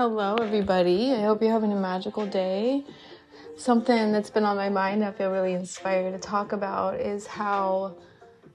[0.00, 1.12] Hello, everybody.
[1.12, 2.86] I hope you're having a magical day.
[3.58, 7.98] Something that's been on my mind, I feel really inspired to talk about, is how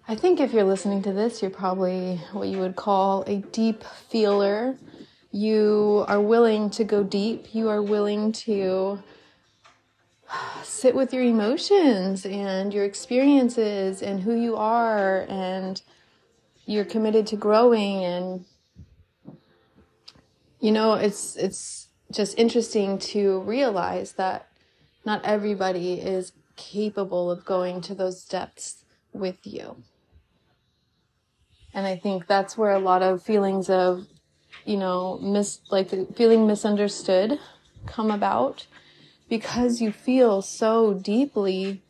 [0.07, 3.83] I think if you're listening to this, you're probably what you would call a deep
[3.83, 4.75] feeler.
[5.31, 9.03] You are willing to go deep, you are willing to
[10.63, 15.79] sit with your emotions and your experiences and who you are, and
[16.65, 18.45] you're committed to growing and
[20.65, 24.47] you know, it's it's just interesting to realize that
[25.05, 28.83] not everybody is capable of going to those depths
[29.13, 29.83] with you.
[31.71, 34.07] And I think that's where a lot of feelings of,
[34.65, 37.37] you know, mis like feeling misunderstood
[37.85, 38.65] come about
[39.29, 41.83] because you feel so deeply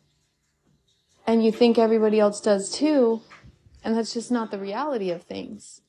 [1.26, 3.22] and you think everybody else does too.
[3.82, 5.80] And that's just not the reality of things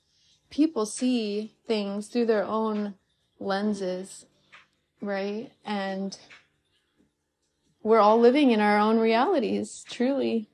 [0.50, 2.95] people see things through their own
[3.40, 4.26] lenses,
[5.02, 5.52] right?
[5.66, 6.17] And
[7.84, 10.50] we're all living in our own realities, truly.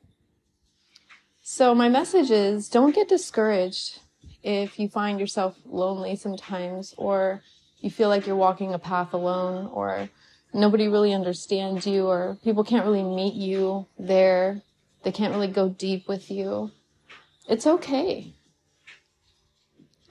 [1.41, 3.99] So my message is don't get discouraged
[4.43, 7.41] if you find yourself lonely sometimes or
[7.79, 10.09] you feel like you're walking a path alone or
[10.53, 14.61] nobody really understands you or people can't really meet you there.
[15.03, 16.71] They can't really go deep with you.
[17.49, 18.33] It's okay.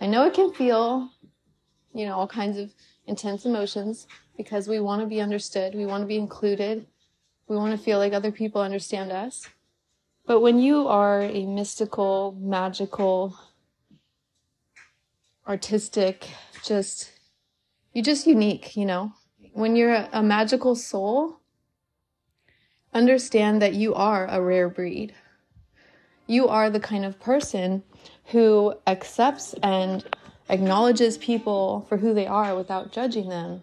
[0.03, 1.11] I know it can feel,
[1.95, 2.75] you know, all kinds of
[3.06, 5.77] intense emotions because we want to be understood.
[5.77, 6.89] We want to be included.
[7.47, 9.48] We want to feel like other people understand us.
[10.27, 13.39] But when you are a mystical, magical,
[15.47, 16.28] artistic,
[16.64, 17.12] just,
[17.92, 19.12] you're just unique, you know?
[19.53, 21.39] When you're a, a magical soul,
[22.92, 25.14] understand that you are a rare breed.
[26.27, 27.84] You are the kind of person
[28.27, 30.05] who accepts and
[30.48, 33.63] acknowledges people for who they are without judging them.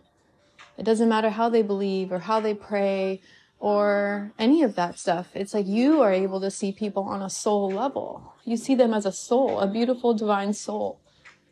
[0.78, 3.22] It doesn't matter how they believe or how they pray
[3.60, 5.28] or any of that stuff.
[5.34, 8.34] It's like you are able to see people on a soul level.
[8.46, 11.00] You see them as a soul, a beautiful divine soul.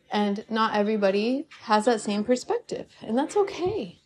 [0.10, 4.00] And not everybody has that same perspective, and that's okay.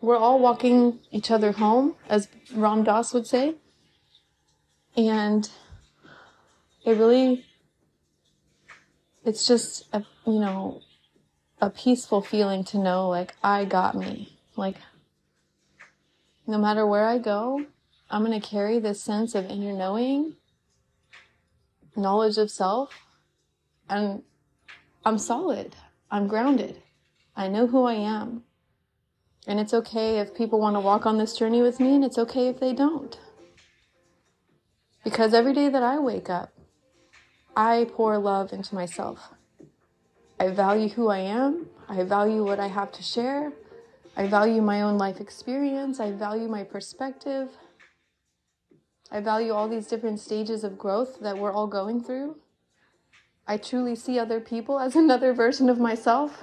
[0.00, 3.56] We're all walking each other home, as Ram Dass would say.
[4.96, 5.50] And
[6.86, 7.44] it really
[9.24, 10.80] it's just a you know
[11.60, 14.38] a peaceful feeling to know like I got me.
[14.56, 14.76] Like
[16.46, 17.64] no matter where I go,
[18.10, 20.34] I'm going to carry this sense of inner knowing,
[21.94, 22.92] knowledge of self,
[23.88, 24.22] and
[25.04, 25.76] I'm solid.
[26.10, 26.82] I'm grounded.
[27.36, 28.42] I know who I am.
[29.46, 32.18] And it's okay if people want to walk on this journey with me, and it's
[32.18, 33.18] okay if they don't.
[35.04, 36.52] Because every day that I wake up,
[37.60, 39.34] I pour love into myself.
[40.38, 41.66] I value who I am.
[41.90, 43.52] I value what I have to share.
[44.16, 46.00] I value my own life experience.
[46.00, 47.50] I value my perspective.
[49.10, 52.38] I value all these different stages of growth that we're all going through.
[53.46, 56.42] I truly see other people as another version of myself.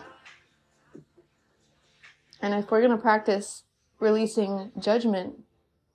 [2.43, 3.63] And if we're going to practice
[3.99, 5.39] releasing judgment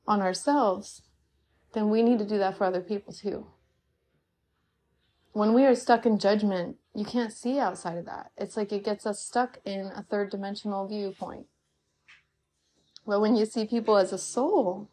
[0.05, 1.03] on ourselves,
[1.75, 3.47] then we need to do that for other people too
[5.33, 8.31] when we are stuck in judgment, you can't see outside of that.
[8.37, 11.47] It's like it gets us stuck in a third dimensional viewpoint.
[13.07, 14.89] But when you see people as a soul,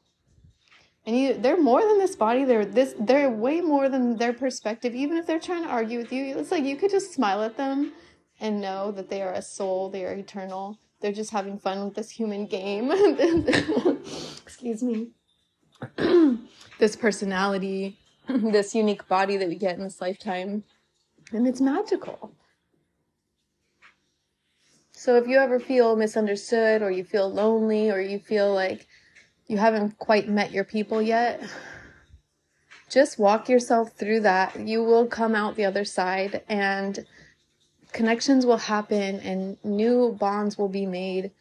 [1.06, 4.96] and you they're more than this body, they're this they're way more than their perspective.
[4.96, 7.58] Even if they're trying to argue with you, it's like you could just smile at
[7.58, 7.94] them
[8.40, 10.80] and know that they are a soul, they are eternal.
[11.02, 12.92] They're just having fun with this human game.
[14.44, 15.10] Excuse me.
[16.80, 17.99] this personality
[18.52, 20.64] this unique body that we get in this lifetime.
[21.32, 22.32] And it's magical.
[24.92, 28.88] So if you ever feel misunderstood or you feel lonely or you feel like
[29.48, 31.42] you haven't quite met your people yet,
[32.90, 34.60] just walk yourself through that.
[34.60, 37.06] You will come out the other side and
[37.94, 41.32] connections will happen and new bonds will be made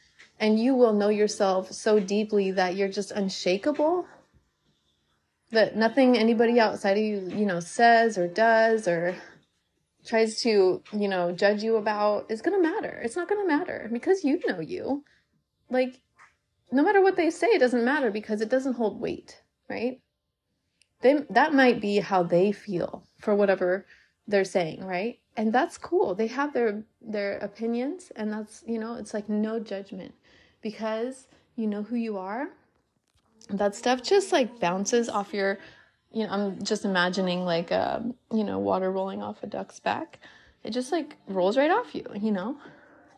[0.40, 4.06] and you will know yourself so deeply that you're just unshakable
[5.50, 9.14] that nothing anybody outside of you, you know, says or does or
[10.04, 13.00] tries to, you know, judge you about is going to matter.
[13.02, 15.04] It's not going to matter because you know you.
[15.70, 16.00] Like,
[16.70, 20.00] no matter what they say, it doesn't matter because it doesn't hold weight, right?
[21.00, 23.86] They, that might be how they feel for whatever
[24.26, 25.18] they're saying, right?
[25.36, 26.14] And that's cool.
[26.14, 30.14] They have their their opinions and that's, you know, it's like no judgment
[30.60, 32.48] because you know who you are
[33.50, 35.58] that stuff just like bounces off your
[36.12, 40.18] you know i'm just imagining like um you know water rolling off a duck's back
[40.64, 42.56] it just like rolls right off you you know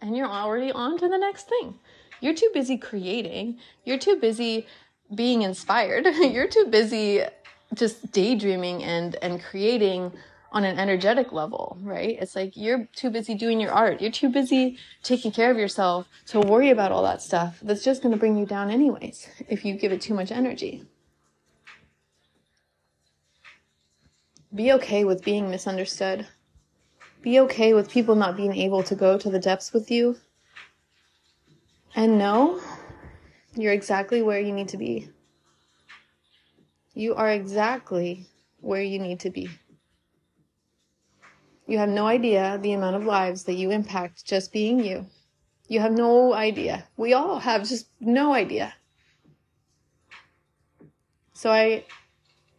[0.01, 1.79] and you're already on to the next thing.
[2.21, 3.59] You're too busy creating.
[3.85, 4.67] You're too busy
[5.15, 6.07] being inspired.
[6.21, 7.23] you're too busy
[7.75, 10.13] just daydreaming and and creating
[10.53, 12.17] on an energetic level, right?
[12.21, 14.01] It's like you're too busy doing your art.
[14.01, 17.59] You're too busy taking care of yourself to worry about all that stuff.
[17.63, 20.85] That's just going to bring you down anyways if you give it too much energy.
[24.53, 26.27] Be okay with being misunderstood.
[27.23, 30.17] Be okay with people not being able to go to the depths with you.
[31.95, 32.61] And know
[33.55, 35.11] you're exactly where you need to be.
[36.95, 38.27] You are exactly
[38.61, 39.49] where you need to be.
[41.71, 45.07] You have no idea the amount of lives that you impact just being you.
[45.69, 46.89] You have no idea.
[46.97, 48.75] We all have just no idea.
[51.33, 51.85] So I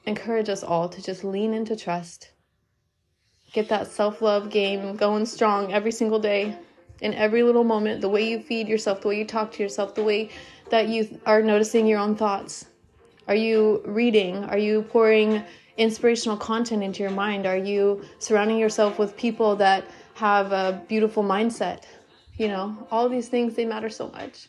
[0.06, 2.32] encourage us all to just lean into trust.
[3.52, 6.58] Get that self love game going strong every single day,
[7.02, 8.00] in every little moment.
[8.00, 10.30] The way you feed yourself, the way you talk to yourself, the way
[10.70, 12.66] that you are noticing your own thoughts.
[13.28, 14.46] Are you reading?
[14.46, 15.44] Are you pouring
[15.82, 17.46] inspirational content into your mind?
[17.46, 19.86] Are you surrounding yourself with people that
[20.16, 21.84] have a beautiful mindset?
[22.38, 24.48] You know, all these things, they matter so much.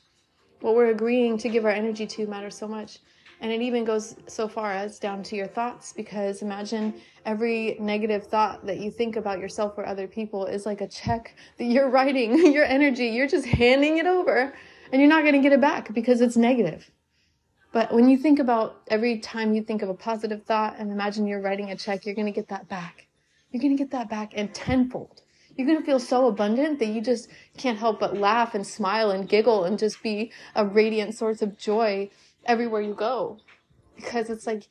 [0.61, 2.99] What we're agreeing to give our energy to matters so much.
[3.41, 6.95] And it even goes so far as down to your thoughts, because imagine
[7.27, 11.35] every negative thought that you think about yourself or other people is like a check
[11.59, 13.07] that you're writing your energy.
[13.07, 14.55] You're just handing it over
[14.93, 16.89] and you're not going to get it back because it's negative.
[17.73, 21.27] But when you think about every time you think of a positive thought and imagine
[21.27, 23.09] you're writing a check, you're going to get that back.
[23.51, 25.23] You're going to get that back and tenfold.
[25.57, 29.11] You're going to feel so abundant that you just can't help but laugh and smile
[29.11, 32.11] and giggle and just be a radiant source of joy
[32.45, 33.39] everywhere you go.
[33.97, 34.69] Because it's like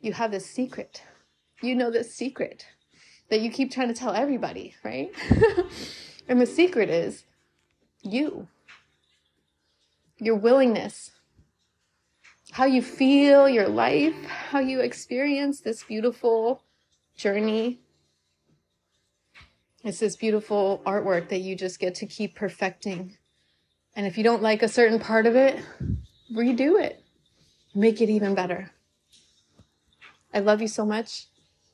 [0.00, 1.02] you have this secret.
[1.62, 2.66] You know this secret
[3.30, 5.10] that you keep trying to tell everybody, right?
[6.28, 7.24] and the secret is
[8.02, 8.46] you.
[10.18, 11.10] Your willingness
[12.56, 16.62] how you feel your life, how you experience this beautiful
[17.14, 17.78] journey.
[19.84, 23.14] It's this beautiful artwork that you just get to keep perfecting.
[23.94, 25.62] And if you don't like a certain part of it,
[26.34, 27.04] redo it.
[27.74, 28.70] Make it even better.
[30.32, 31.26] I love you so much.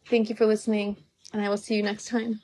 [0.06, 0.96] Thank you for listening,
[1.32, 2.40] and I will see you next time.